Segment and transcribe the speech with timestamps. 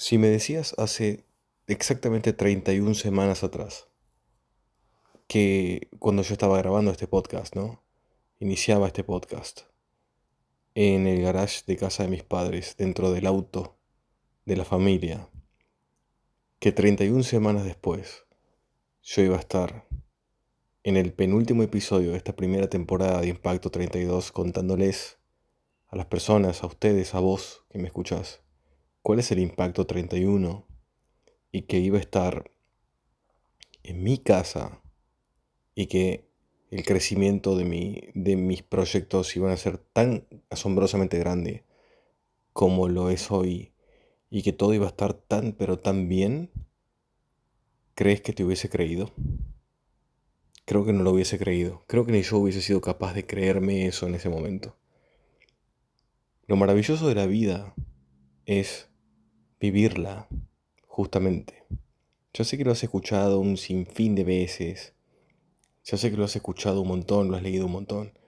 [0.00, 1.26] Si me decías hace
[1.66, 3.88] exactamente 31 semanas atrás
[5.28, 7.82] que cuando yo estaba grabando este podcast, ¿no?
[8.38, 9.60] Iniciaba este podcast
[10.74, 13.76] en el garage de casa de mis padres, dentro del auto
[14.46, 15.28] de la familia,
[16.60, 18.24] que 31 semanas después
[19.02, 19.86] yo iba a estar
[20.82, 25.18] en el penúltimo episodio de esta primera temporada de Impacto 32 contándoles
[25.88, 28.40] a las personas, a ustedes, a vos que me escuchás,
[29.02, 30.66] cuál es el impacto 31
[31.52, 32.50] y que iba a estar
[33.82, 34.82] en mi casa
[35.74, 36.28] y que
[36.70, 41.64] el crecimiento de, mi, de mis proyectos iban a ser tan asombrosamente grande
[42.52, 43.72] como lo es hoy
[44.28, 46.50] y que todo iba a estar tan pero tan bien,
[47.94, 49.12] ¿crees que te hubiese creído?
[50.64, 51.82] Creo que no lo hubiese creído.
[51.88, 54.76] Creo que ni yo hubiese sido capaz de creerme eso en ese momento.
[56.46, 57.74] Lo maravilloso de la vida
[58.46, 58.89] es
[59.60, 60.26] vivirla,
[60.86, 61.64] justamente.
[62.32, 64.94] Yo sé que lo has escuchado un sinfín de veces.
[65.84, 68.18] Yo sé que lo has escuchado un montón, lo has leído un montón.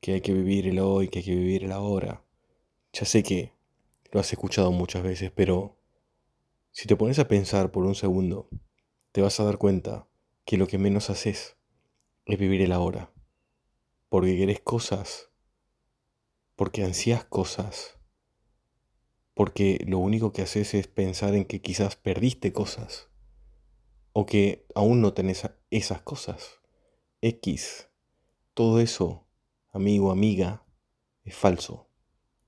[0.00, 2.22] Que hay que vivir el hoy, que hay que vivir el ahora.
[2.92, 3.52] Ya sé que
[4.12, 5.76] lo has escuchado muchas veces, pero
[6.70, 8.48] si te pones a pensar por un segundo,
[9.10, 10.06] te vas a dar cuenta
[10.44, 11.56] que lo que menos haces
[12.26, 13.10] es vivir el ahora.
[14.08, 15.30] Porque querés cosas,
[16.54, 17.95] porque ansías cosas,
[19.36, 23.10] porque lo único que haces es pensar en que quizás perdiste cosas
[24.14, 26.62] o que aún no tenés esas cosas.
[27.20, 27.86] X,
[28.54, 29.26] todo eso,
[29.74, 30.64] amigo, amiga,
[31.22, 31.86] es falso,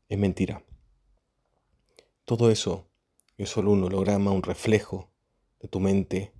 [0.08, 0.64] es mentira.
[2.24, 2.88] Todo eso
[3.36, 5.10] es solo un holograma, un reflejo
[5.60, 6.32] de tu mente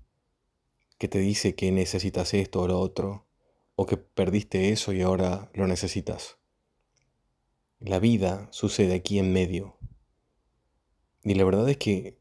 [0.96, 3.26] que te dice que necesitas esto o lo otro,
[3.74, 6.38] o que perdiste eso y ahora lo necesitas.
[7.80, 9.76] La vida sucede aquí en medio,
[11.28, 12.16] y la verdad es que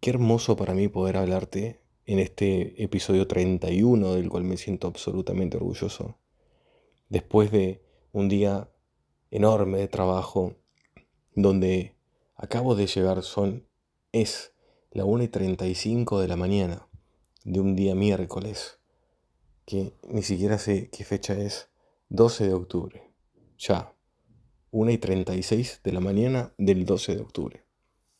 [0.00, 5.58] qué hermoso para mí poder hablarte en este episodio 31 del cual me siento absolutamente
[5.58, 6.16] orgulloso.
[7.10, 8.70] Después de un día
[9.30, 10.54] enorme de trabajo
[11.34, 11.96] donde
[12.34, 13.66] acabo de llegar, son,
[14.12, 14.54] es
[14.90, 16.88] la 1 y 35 de la mañana
[17.44, 18.78] de un día miércoles,
[19.66, 21.68] que ni siquiera sé qué fecha es,
[22.08, 23.02] 12 de octubre.
[23.58, 23.92] Ya,
[24.70, 27.65] 1 y 36 de la mañana del 12 de octubre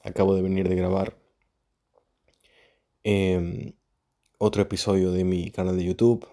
[0.06, 1.18] acabo de venir de grabar
[3.02, 3.72] em,
[4.38, 6.26] otro episodio de mi canal de YouTube.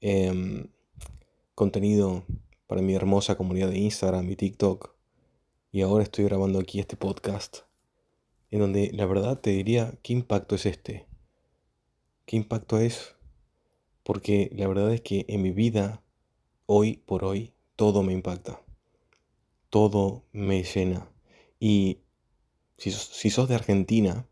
[0.00, 0.68] Em,
[1.54, 2.24] contenido
[2.66, 4.94] para mi hermosa comunidad de Instagram y TikTok.
[5.70, 7.58] Y ahora estoy grabando aquí este podcast.
[8.50, 11.06] En donde la verdad te diría, ¿qué impacto es este?
[12.24, 13.16] ¿Qué impacto es?
[14.02, 16.02] Porque la verdad es que en mi vida,
[16.64, 18.62] hoy por hoy, todo me impacta.
[19.68, 21.10] Todo me llena.
[21.60, 21.98] Y
[22.78, 24.26] si, sos de Argentina,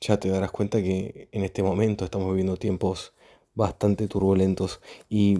[0.00, 3.14] ya te darás cuenta que en este momento estamos viviendo tiempos
[3.54, 5.38] bastante turbulentos y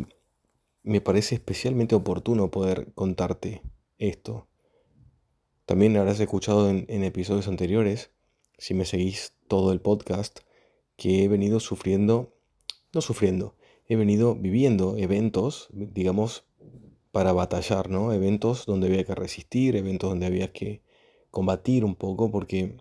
[0.82, 3.62] me parece especialmente oportuno poder contarte
[3.98, 4.48] esto.
[5.66, 8.10] También habrás escuchado en, en, episodios anteriores,
[8.58, 10.41] si me seguís todo el podcast,
[10.96, 12.34] que he venido sufriendo,
[12.94, 13.56] no sufriendo,
[13.86, 16.44] he venido viviendo eventos, digamos,
[17.12, 18.12] para batallar, ¿no?
[18.12, 20.84] Eventos donde había que resistir, eventos donde había que
[21.34, 22.78] combatir un poco porque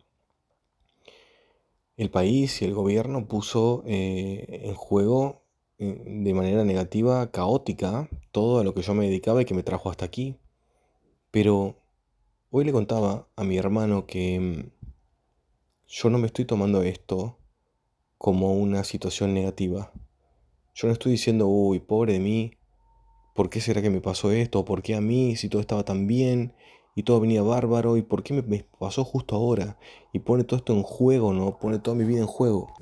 [1.97, 5.43] el país y el gobierno puso eh, en juego
[5.79, 9.63] eh, de manera negativa, caótica, todo a lo que yo me dedicaba y que me
[9.63, 10.37] trajo hasta aquí.
[11.31, 11.75] Pero
[12.51, 14.71] hoy le contaba a mi hermano que mm,
[15.87, 17.37] yo no me estoy tomando esto
[18.19, 19.91] como una situación negativa.
[20.75, 22.53] Yo no estoy diciendo, uy, pobre de mí,
[23.33, 24.63] ¿por qué será que me pasó esto?
[24.63, 26.53] ¿Por qué a mí si todo estaba tan bien?
[26.95, 29.77] Y todo venía bárbaro y por qué me, pasó justo ahora
[30.11, 31.57] y pone todo esto en juego, ¿no?
[31.59, 32.73] Pone toda mi vida en juego.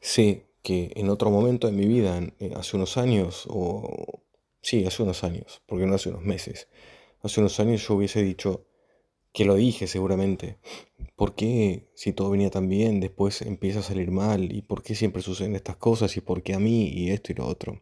[0.00, 4.20] Sé que en otro momento de mi vida, eh, hace unos años, o
[4.60, 6.68] sí, hace unos años, porque no hace unos meses,
[7.22, 8.64] hace unos años yo hubiese dicho,
[9.32, 10.58] que lo dije seguramente,
[11.16, 14.52] ¿por qué si todo venía tan bien después empieza a salir mal?
[14.52, 16.16] ¿Y por qué siempre suceden estas cosas?
[16.16, 16.88] ¿Y por qué a mí?
[16.88, 17.80] Y esto y lo otro.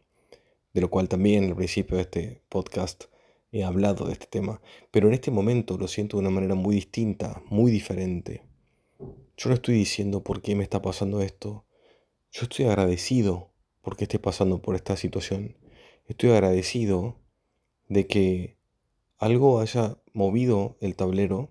[0.73, 3.05] De lo cual también al principio de este podcast
[3.51, 4.61] he hablado de este tema,
[4.91, 8.43] pero en este momento lo siento de una manera muy distinta, muy diferente.
[9.37, 11.65] Yo no estoy diciendo por qué me está pasando esto.
[12.31, 13.51] Yo estoy agradecido
[13.81, 15.57] porque esté pasando por esta situación.
[16.05, 17.17] Estoy agradecido
[17.89, 18.57] de que
[19.17, 21.49] algo haya movido el tablero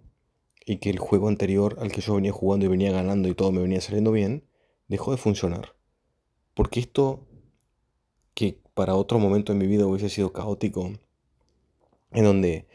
[0.65, 3.53] y que el juego anterior al que yo venía jugando y venía ganando y todo
[3.53, 4.45] me venía saliendo bien,
[4.89, 5.75] dejó de funcionar.
[6.55, 7.27] Porque esto,
[8.35, 10.93] que para otro momento en mi vida hubiese sido caótico,
[12.13, 12.67] en donde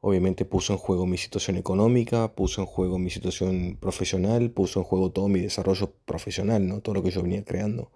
[0.00, 4.84] obviamente puso en juego mi situación económica, puso en juego mi situación profesional, puso en
[4.84, 6.80] juego todo mi desarrollo profesional, ¿no?
[6.80, 7.90] todo lo que yo venía creando.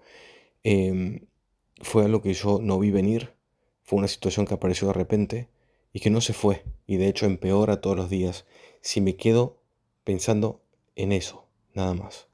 [0.62, 1.26] Em,
[1.82, 3.34] fue algo que yo no vi venir,
[3.82, 5.48] fue una situación que apareció de repente
[5.92, 8.46] y que no se fue y de hecho empeora todos los días
[8.80, 9.60] si me quedo
[10.04, 10.62] pensando
[10.96, 11.44] en eso,
[11.74, 12.28] nada más.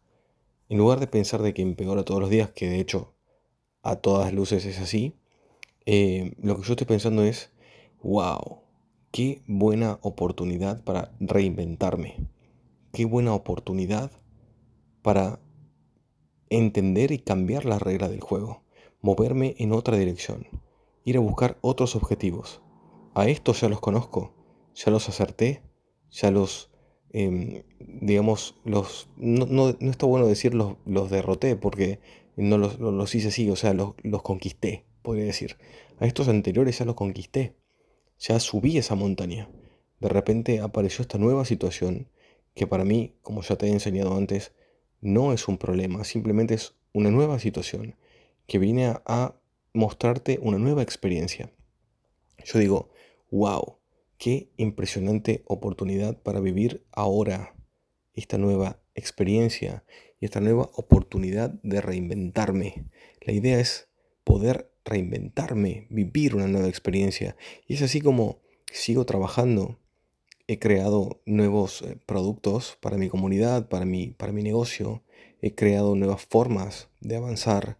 [0.69, 3.12] En lugar de pensar de que empeora todos los días, que de hecho
[3.82, 5.14] a todas luces es así,
[5.87, 7.50] eh, lo que yo estoy pensando es,
[8.05, 8.61] wow,
[9.11, 12.29] qué buena oportunidad para reinventarme,
[12.93, 14.11] qué buena oportunidad
[15.01, 15.41] para
[16.51, 18.62] entender y cambiar las reglas del juego,
[19.01, 20.47] moverme en otra dirección,
[21.05, 22.61] ir a buscar otros objetivos.
[23.15, 24.35] A estos ya los conozco,
[24.75, 25.62] ya los acerté,
[26.11, 26.71] ya los,
[27.11, 32.01] em, digamos, los, no, está bueno decir los, los derroté porque
[32.37, 35.56] no los, los, hice así, o sea, los, los conquisté, podría decir.
[36.01, 37.56] A estos anteriores ya los conquisté,
[38.19, 39.49] ya subí esa montaña.
[40.00, 42.08] De repente apareció esta nueva situación
[42.55, 44.52] que para mí, como ya te he enseñado antes,
[45.00, 47.96] no es un problema, simplemente es una nueva situación
[48.46, 49.34] que viene a,
[49.76, 51.50] mostrarte una nueva experiencia.
[52.44, 52.90] Yo digo,
[53.32, 53.78] wow,
[54.19, 57.56] qué impresionante oportunidad para vivir ahora
[58.14, 59.84] esta nueva experiencia
[60.20, 62.87] y esta nueva oportunidad de reinventarme.
[63.20, 63.88] La idea es
[64.22, 67.36] poder reinventarme, vivir una nueva experiencia.
[67.66, 69.78] Y es así como sigo trabajando.
[70.46, 75.02] He creado nuevos eh, productos para mi comunidad, para mi, para mi negocio.
[75.40, 77.78] He creado nuevas formas de avanzar.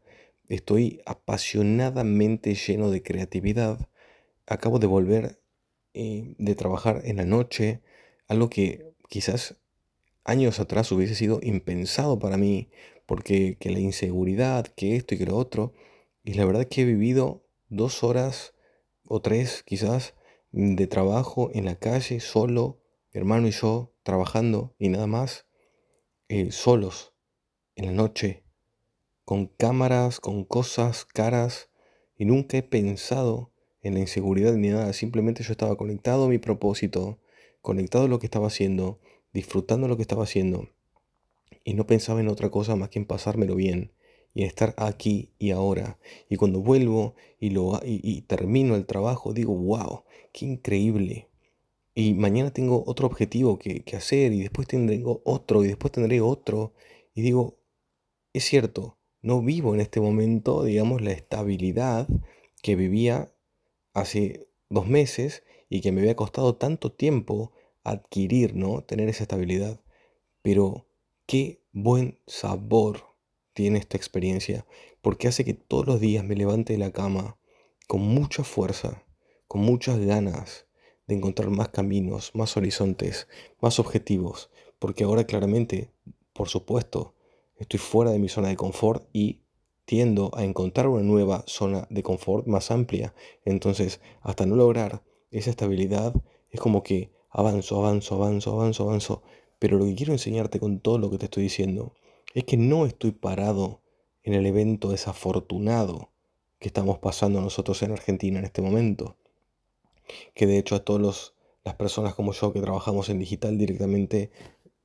[0.49, 3.89] Estoy apasionadamente lleno de creatividad.
[4.47, 5.41] Acabo de volver
[5.95, 7.81] eh, de trabajar en la noche,
[8.27, 9.57] algo que quizás
[10.25, 12.69] años atrás hubiese sido impensado para mí,
[13.07, 15.73] porque que la inseguridad, que esto y que lo otro,
[16.25, 18.55] y la verdad que he vivido dos horas
[19.05, 20.15] o tres quizás
[20.53, 22.81] de trabajo en la calle, solo,
[23.13, 25.47] mi hermano y yo, trabajando y nada más,
[26.29, 27.13] eh, solos,
[27.77, 28.43] en la noche,
[29.27, 31.69] con cámaras, con cosas, caras,
[32.17, 36.39] y nunca he pensado en la inseguridad ni nada, simplemente yo estaba conectado a mi
[36.39, 37.19] propósito,
[37.61, 38.99] conectado a lo que estaba haciendo,
[39.35, 40.71] disfrutando lo que estaba haciendo,
[41.65, 43.93] y no pensaba en otra cosa más que en pasármelo bien
[44.35, 45.99] y estar aquí y ahora.
[46.29, 50.03] Y cuando vuelvo y, lo, y, termino el trabajo, digo, wow,
[50.33, 51.29] qué increíble.
[51.95, 56.21] Y mañana tengo otro objetivo que, que hacer y después tendré otro y después tendré
[56.21, 56.75] otro.
[57.15, 57.57] Y digo,
[58.33, 62.09] es cierto, no vivo en este momento, digamos, la estabilidad
[62.63, 63.33] que vivía
[63.93, 67.53] hace dos meses y que me había costado tanto tiempo
[67.85, 68.83] adquirir, ¿no?
[68.83, 69.81] Tener esa estabilidad.
[70.43, 70.87] Pero
[71.27, 73.14] qué buen sabor
[73.55, 74.67] tiene esta experiencia,
[75.01, 77.39] porque hace que todos los días me levante de la cama
[77.87, 79.05] con mucha fuerza,
[79.49, 80.67] con muchas ganas
[81.07, 83.29] de encontrar más caminos, más horizontes,
[83.61, 85.91] más objetivos, porque ahora claramente,
[86.33, 87.15] por supuesto,
[87.57, 89.41] estoy fuera de mi zona de confort y
[89.85, 93.15] tiendo a encontrar una nueva zona de confort más amplia.
[93.45, 96.15] Entonces, hasta no lograr esa estabilidad,
[96.51, 99.23] es como que avanzo, avanzo, avanzo, avanzo, avanzo.
[99.59, 101.95] Pero lo que quiero enseñarte con todo lo que te estoy diciendo
[102.35, 103.81] es que no estoy parado
[104.23, 106.11] en el evento desafortunado
[106.59, 109.17] que estamos pasando nosotros en Argentina en este momento.
[110.35, 111.35] Que de hecho a todas
[111.65, 114.31] las personas como yo que trabajamos en digital directamente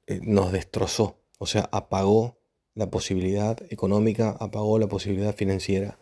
[0.08, 1.18] eh, nos destrozó.
[1.40, 2.38] O sea, apagó
[2.76, 5.98] la posibilidad económica, apagó la posibilidad financiera.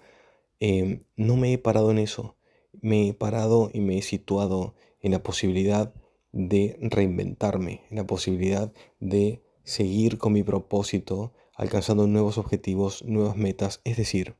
[0.59, 2.35] Em, no me he parado en eso.
[2.81, 5.93] Me he parado y me he situado en la posibilidad
[6.31, 13.81] de reinventarme, en la posibilidad de seguir con mi propósito, alcanzando nuevos objetivos, nuevas metas.
[13.83, 14.35] Es decir,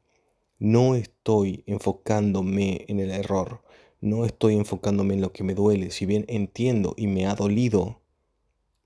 [0.59, 3.63] no estoy enfocándome en el error,
[3.99, 8.01] no estoy enfocándome en lo que me duele, si bien entiendo y me ha dolido,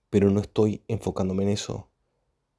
[0.09, 1.89] pero no estoy enfocándome en eso.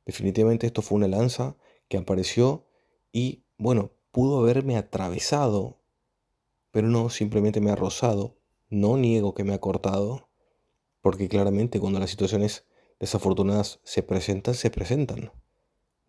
[0.04, 1.56] Definitivamente esto fue una lanza
[1.88, 2.66] que apareció
[3.10, 5.80] y, bueno, pudo haberme atravesado,
[6.70, 8.36] pero no simplemente me ha rozado.
[8.68, 10.28] No niego que me ha cortado,
[11.02, 12.64] porque claramente cuando las situaciones
[12.98, 15.32] desafortunadas se presentan, se presentan.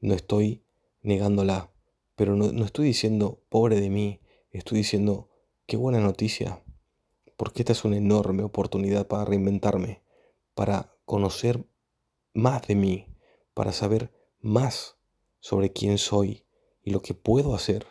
[0.04, 0.66] No estoy
[1.02, 1.72] negándola,
[2.18, 4.20] pero no, estoy diciendo pobre de mí,
[4.52, 5.30] estoy diciendo
[5.66, 6.62] qué buena noticia,
[7.38, 10.02] porque esta es una enorme oportunidad para reinventarme,
[10.56, 11.66] para conocer
[12.34, 13.08] más de mí,
[13.54, 14.98] para saber más
[15.40, 16.44] sobre quién soy
[16.84, 17.88] y lo que puedo hacer,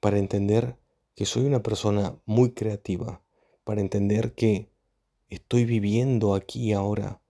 [0.00, 0.80] para entender
[1.14, 3.22] que soy una persona muy creativa,
[3.62, 4.68] para entender que
[5.28, 7.22] estoy viviendo aquí y ahora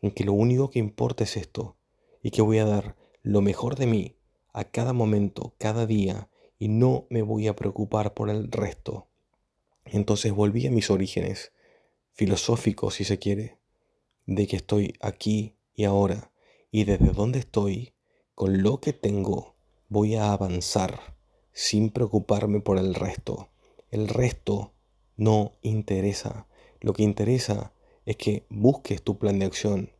[0.00, 1.76] en que lo único que importa es esto
[2.22, 2.97] y que voy a dar
[3.28, 4.16] lo mejor de mí
[4.54, 9.06] a cada momento, cada día y no me voy a preocupar por el resto.
[9.84, 11.52] Entonces volví a mis orígenes,
[12.14, 13.58] filosófico, si se quiere,
[14.24, 16.32] de que estoy aquí y ahora
[16.70, 17.92] y desde donde estoy,
[18.34, 19.56] con lo que tengo,
[19.90, 20.98] voy a avanzar
[21.52, 23.50] sin preocuparme por el resto.
[23.90, 24.72] El resto
[25.18, 26.46] no interesa.
[26.80, 27.74] Lo que interesa
[28.06, 29.92] es que busques tu plan de acción,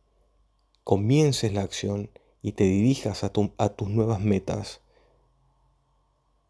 [0.83, 2.09] comiences la acción
[2.41, 4.81] y te dirijas a, tus nuevas metas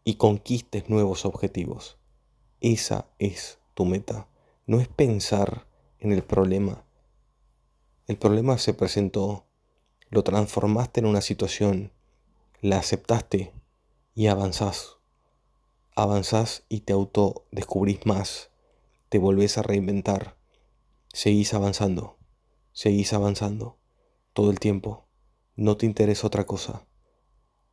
[0.04, 1.98] y conquistes nuevos objetivos.
[2.60, 4.28] Esa es tu meta.
[4.66, 5.66] No es pensar
[5.98, 6.84] en el problema.
[8.06, 9.46] El problema se presentó,
[10.08, 11.92] lo transformaste en una situación,
[12.60, 13.52] la aceptaste
[14.14, 14.96] y avanzás.
[15.96, 18.50] Avanzás y te autodescubrís más,
[19.08, 20.36] te volvés a reinventar,
[21.12, 22.16] seguís avanzando,
[22.72, 23.76] seguís avanzando
[24.32, 25.09] todo el tiempo.
[25.60, 26.86] No te interesa otra cosa.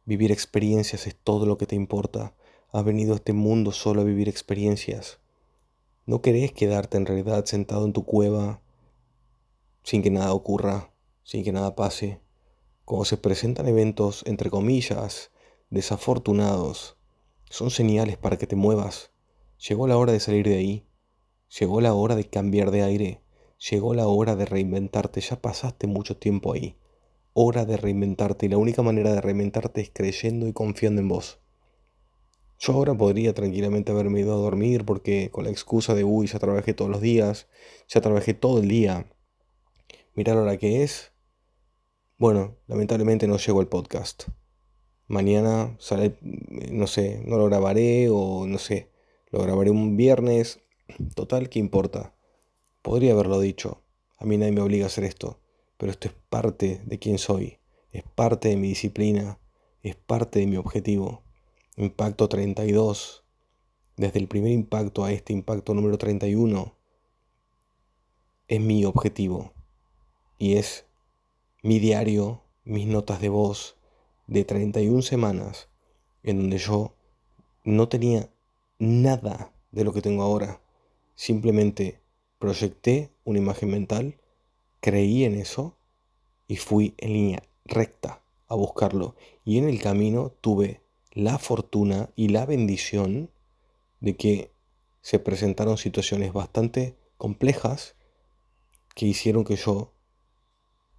[0.03, 2.35] Vivir experiencias es todo lo que te importa.
[2.73, 5.21] Has venido a este mundo solo a vivir experiencias.
[6.05, 8.61] No querés quedarte en realidad sentado en tu cueva
[9.83, 10.91] sin que nada ocurra,
[11.23, 12.19] sin que nada pase.
[12.83, 15.31] Cuando se presentan eventos, entre comillas,
[15.69, 16.97] desafortunados,
[17.49, 19.11] son señales para que te muevas.
[19.65, 20.85] Llegó la hora de salir de ahí.
[21.57, 23.21] Llegó la hora de cambiar de aire.
[23.71, 25.21] Llegó la hora de reinventarte.
[25.21, 26.75] Ya pasaste mucho tiempo ahí
[27.39, 31.39] hora de reinventarte y la única manera de reinventarte es creyendo y confiando en vos.
[32.57, 36.39] Yo ahora podría tranquilamente haberme ido a dormir porque con la excusa de, uy, ya
[36.39, 37.47] trabajé todos los días,
[37.87, 39.05] ya trabajé todo el día,
[40.15, 41.11] mirar la hora que es.
[42.17, 44.29] Bueno, lamentablemente no llego al podcast.
[45.05, 46.17] Mañana sale,
[46.71, 48.89] no sé, no lo grabaré o no sé,
[49.29, 50.61] lo grabaré un viernes.
[51.13, 52.15] Total, ¿qué importa?
[52.81, 53.83] Podría haberlo dicho.
[54.17, 55.39] A mí nadie me obliga a hacer esto
[55.77, 57.59] pero esto es parte de quién soy,
[57.91, 59.39] es parte de mi disciplina,
[59.83, 61.23] es parte de mi objetivo.
[61.75, 63.23] Impacto 32,
[63.95, 66.75] desde el primer impacto a este impacto número 31,
[68.47, 69.53] es mi objetivo
[70.37, 70.85] y es
[71.63, 73.75] mi diario, mis notas de voz
[74.27, 75.69] de 31 semanas
[76.23, 76.93] en donde yo
[77.63, 78.29] no tenía
[78.79, 80.61] nada de lo que tengo ahora.
[81.15, 81.99] Simplemente
[82.37, 84.19] proyecté una imagen mental
[84.87, 85.75] creí en eso
[86.47, 89.17] y fui en línea recta a buscarlo.
[89.43, 90.79] Y en el camino tuve
[91.11, 93.29] la fortuna y la bendición
[93.99, 94.49] de que
[95.01, 97.95] se presentaron situaciones bastante complejas
[98.95, 99.91] que hicieron que yo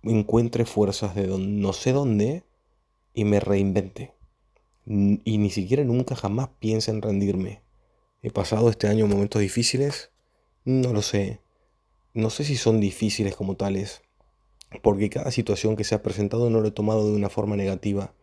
[0.02, 2.44] encuentre fuerzas de no sé dónde
[3.14, 4.12] y me reinvente.
[4.84, 7.62] Y ni siquiera nunca jamás piense en rendirme.
[8.20, 10.10] He pasado este año momentos difíciles,
[10.66, 11.40] no lo sé,
[12.14, 14.02] no sé si son difíciles como tales,
[14.82, 18.14] porque cada situación que se ha presentado no lo he tomado de una forma negativa.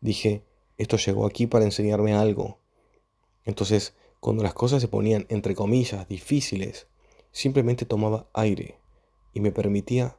[0.00, 0.44] Dije,
[0.78, 2.58] esto llegó aquí para enseñarme algo.
[3.44, 6.86] Entonces, cuando las cosas se ponían, entre comillas, difíciles,
[7.32, 8.78] simplemente tomaba aire
[9.34, 10.16] y me permitía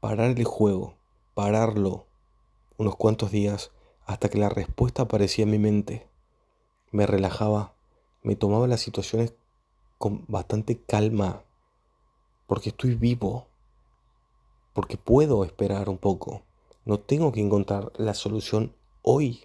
[0.00, 0.96] parar el juego,
[1.34, 2.06] pararlo
[2.76, 3.70] unos cuantos días
[4.06, 6.08] hasta que la respuesta aparecía en mi mente.
[6.90, 7.74] Me relajaba,
[8.22, 9.34] me tomaba las situaciones
[9.98, 11.43] con bastante calma
[12.46, 13.46] porque estoy vivo,
[14.72, 16.42] porque puedo esperar un poco.
[16.84, 19.44] No tengo que encontrar la solución hoy.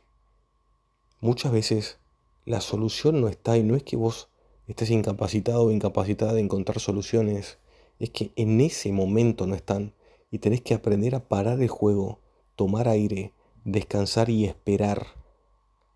[1.21, 1.99] Muchas veces
[2.45, 4.29] la solución no está y no es que vos
[4.67, 7.57] estés incapacitado o incapacitada de encontrar soluciones,
[7.99, 9.93] es que en ese momento no están
[10.31, 12.19] y tenés que aprender a parar el juego,
[12.55, 13.33] tomar aire,
[13.65, 15.07] descansar y esperar.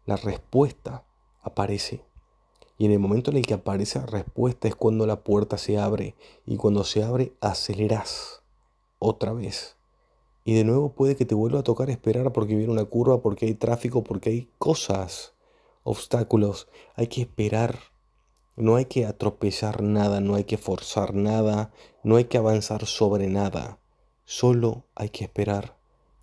[0.06, 1.06] La respuesta
[1.42, 2.04] aparece.
[2.78, 5.78] Y en el momento en el que aparece la respuesta es cuando la puerta se
[5.78, 6.16] abre.
[6.46, 8.42] Y cuando se abre, aceleras
[9.00, 9.76] otra vez.
[10.46, 13.46] Y de nuevo puede que te vuelva a tocar esperar porque viene una curva, porque
[13.46, 15.34] hay tráfico, porque hay cosas,
[15.84, 16.68] obstáculos.
[16.96, 17.80] Hay que esperar.
[18.56, 21.72] No hay que atropellar nada, no hay que forzar nada,
[22.04, 23.80] no hay que avanzar sobre nada.
[24.26, 25.76] Solo hay que esperar.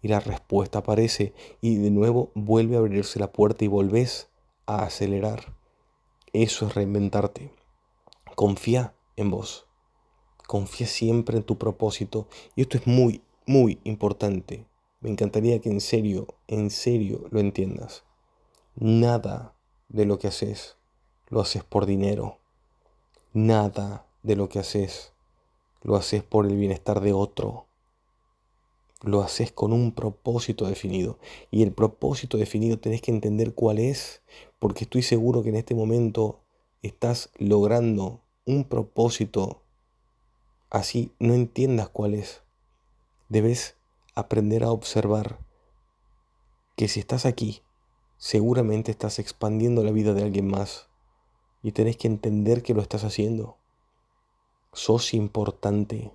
[0.03, 4.29] Y la respuesta aparece y de nuevo vuelve a abrirse la puerta y volvés
[4.67, 5.60] a acelerar.
[6.33, 7.53] Eso es reinventarte.
[8.35, 9.67] Confía en vos.
[10.47, 12.29] Confía siempre en tu propósito.
[12.57, 14.67] Y esto es muy, muy importante.
[15.01, 18.05] Me encantaría que en serio, en serio lo entiendas.
[18.77, 19.55] Nada
[19.89, 20.77] de lo que haces
[21.31, 22.39] lo haces por dinero.
[23.33, 25.13] Nada de lo que haces
[25.83, 27.67] lo haces por el bienestar de otro.
[29.03, 31.19] Lo haces con un propósito definido.
[31.51, 34.21] Y el propósito definido tenés que entender cuál es,
[34.61, 36.39] porque estoy seguro que en este momento
[36.83, 39.63] estás logrando un propósito
[40.69, 42.43] así no entiendas cuál es.
[43.29, 43.77] Debes
[44.15, 45.39] aprender a observar
[46.77, 47.63] que si estás aquí,
[48.19, 50.89] seguramente estás expandiendo la vida de alguien más
[51.63, 53.57] y tenés que entender que lo estás haciendo.
[54.75, 56.13] Sos importante.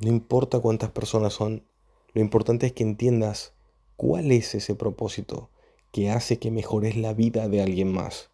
[0.00, 1.64] No importa cuántas personas son,
[2.12, 3.54] lo importante es que entiendas
[3.96, 5.48] cuál es ese propósito
[5.92, 8.30] que hace que mejores la vida de alguien más.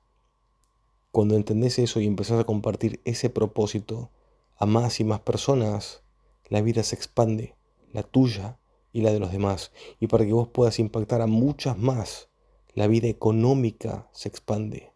[1.11, 4.11] Cuando entendés eso y empezás a compartir ese propósito
[4.57, 6.03] a más y más personas,
[6.49, 7.55] la vida se expande,
[7.93, 8.59] la tuya
[8.93, 9.73] y la de los demás.
[9.99, 12.29] Y para que vos puedas impactar a muchas más,
[12.75, 14.93] la vida económica se expande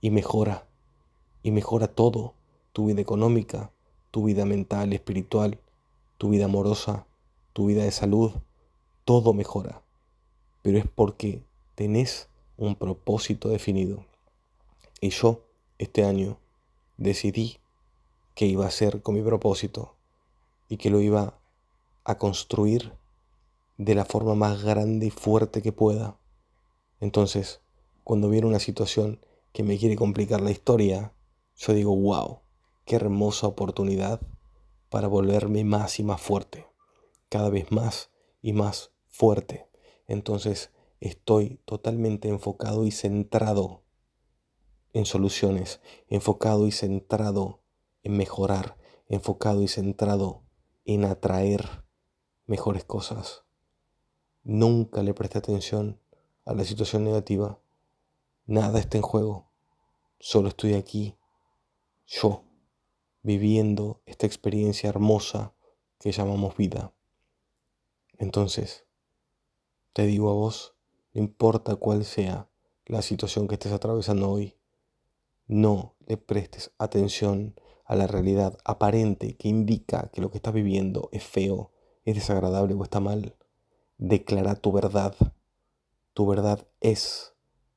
[0.00, 0.68] y mejora.
[1.42, 2.34] Y mejora todo,
[2.72, 3.72] tu vida económica,
[4.12, 5.58] tu vida mental, espiritual,
[6.18, 7.06] tu vida amorosa,
[7.52, 8.32] tu vida de salud,
[9.04, 9.82] todo mejora.
[10.62, 11.42] Pero es porque
[11.76, 14.04] tenés un propósito definido.
[15.00, 15.44] Y yo,
[15.78, 16.40] este año,
[16.96, 17.58] decidí
[18.34, 19.94] que iba a hacer con mi propósito
[20.68, 21.38] y que lo iba
[22.04, 22.92] a construir
[23.76, 26.18] de la forma más grande y fuerte que pueda.
[26.98, 27.60] Entonces,
[28.04, 29.20] cuando viene una situación
[29.52, 31.12] que me quiere complicar la historia,
[31.56, 32.40] yo digo, wow,
[32.86, 34.20] qué hermosa oportunidad
[34.88, 36.66] para volverme más y más fuerte,
[37.28, 39.66] cada vez más y más fuerte.
[40.06, 43.82] Entonces, estoy totalmente enfocado y centrado
[44.92, 47.60] en soluciones, enfocado y centrado
[48.02, 48.76] en mejorar,
[49.08, 50.42] enfocado y centrado
[50.84, 51.84] en atraer
[52.46, 53.44] mejores cosas.
[54.42, 56.00] Nunca le presté atención
[56.44, 57.58] a la situación negativa.
[58.46, 59.50] Nada está en juego.
[60.18, 61.16] Solo estoy aquí,
[62.06, 62.44] yo,
[63.22, 65.52] viviendo esta experiencia hermosa
[65.98, 66.94] que llamamos vida.
[68.18, 68.86] Entonces,
[69.92, 70.75] te digo a vos,
[71.16, 72.46] no importa cuál sea
[72.84, 74.54] la situación que estés atravesando hoy,
[75.46, 81.08] no le prestes atención a la realidad aparente que indica que lo que estás viviendo
[81.12, 81.70] es feo,
[82.04, 83.34] es desagradable o está mal.
[83.96, 85.14] Declara tu verdad.
[86.12, 87.32] Tu verdad es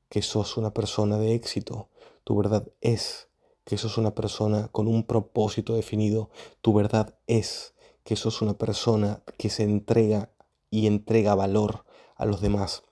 [0.09, 1.87] que sos una persona de éxito.
[2.25, 3.29] Tu verdad es
[3.63, 6.29] que sos una persona con un propósito definido.
[6.59, 10.29] Tu verdad es que sos una persona que se entrega
[10.69, 11.85] y entrega valor
[12.17, 12.83] a los demás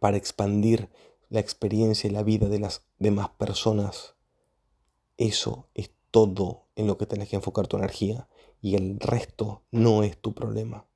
[0.00, 0.90] para expandir
[1.28, 4.16] la experiencia y la vida de las demás personas.
[5.16, 8.28] Eso es todo en lo que tenés que enfocar tu energía
[8.60, 10.86] y el resto no es tu problema.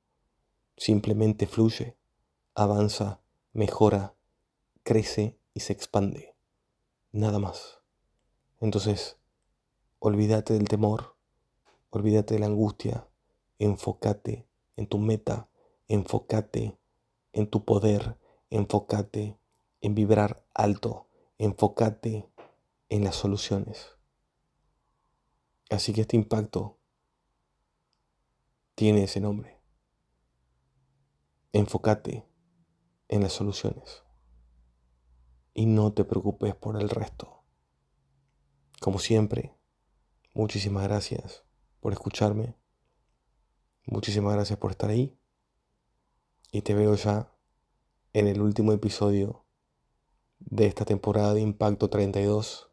[0.75, 1.95] Simplemente fluye,
[2.53, 3.21] avanza,
[3.53, 4.15] mejora,
[4.83, 6.35] crece y se expande.
[7.11, 7.79] Nada más.
[8.59, 9.17] Entonces,
[9.99, 11.15] olvídate del temor,
[11.91, 13.07] olvídate de la angustia,
[13.59, 15.49] enfócate en tu meta,
[15.87, 16.77] enfócate
[17.31, 18.17] en tu poder,
[18.55, 19.37] enfócate
[19.81, 22.29] en vibrar alto, enfócate
[22.87, 23.97] en las soluciones.
[25.69, 26.79] Así que este impacto
[28.75, 29.61] tiene ese nombre.
[31.51, 32.25] Enfócate
[33.09, 34.03] en las soluciones
[35.53, 37.43] y no te preocupes por el resto.
[38.79, 39.53] Como siempre,
[40.33, 41.43] muchísimas gracias
[41.81, 42.55] por escucharme.
[43.85, 45.19] Muchísimas gracias por estar ahí.
[46.51, 47.34] Y te veo ya
[48.15, 49.43] en el último episodio
[50.39, 52.69] de esta temporada de Impacto 32,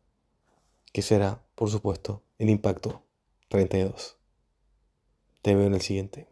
[0.93, 3.03] que será, por supuesto, el Impacto
[3.49, 4.19] 32.
[5.43, 6.29] Te veo en el siguiente.